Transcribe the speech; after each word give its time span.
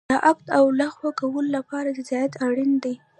د 0.09 0.13
عقد 0.27 0.47
او 0.57 0.65
لغوه 0.81 1.09
کولو 1.19 1.49
لپاره 1.57 1.89
رضایت 1.99 2.33
اړین 2.47 2.71
دی. 2.83 2.95